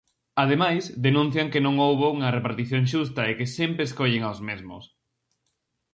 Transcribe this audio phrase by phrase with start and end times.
[0.43, 4.83] Ademais, denuncian que non houbo unha repartición xusta e que "sempre escollen aos mesmos".